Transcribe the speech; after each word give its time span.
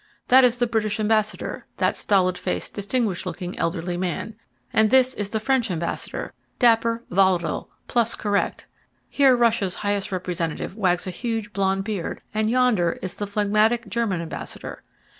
That 0.29 0.43
is 0.43 0.57
the 0.57 0.65
British 0.65 0.99
ambassador, 0.99 1.67
that 1.77 1.95
stolid 1.95 2.35
faced, 2.35 2.73
distinguished 2.73 3.27
looking, 3.27 3.55
elderly 3.59 3.97
man; 3.97 4.33
and 4.73 4.89
this 4.89 5.13
is 5.13 5.29
the 5.29 5.39
French 5.39 5.69
ambassador, 5.69 6.33
dapper, 6.57 7.03
volatile, 7.11 7.69
plus 7.87 8.15
correct; 8.15 8.65
here 9.09 9.35
Russia's 9.37 9.75
highest 9.85 10.11
representative 10.11 10.75
wags 10.75 11.05
a 11.05 11.11
huge, 11.11 11.53
blond 11.53 11.83
beard; 11.83 12.23
and 12.33 12.49
yonder 12.49 12.97
is 13.03 13.13
the 13.13 13.27
phlegmatic 13.27 13.89
German 13.89 14.23
ambassador. 14.23 14.81